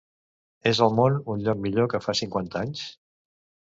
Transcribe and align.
És 0.69 0.79
el 0.85 0.95
món 0.99 1.19
un 1.33 1.45
lloc 1.47 1.61
millor 1.67 1.91
que 1.93 2.03
fa 2.09 2.17
cinquanta 2.23 2.63
anys? 2.67 2.87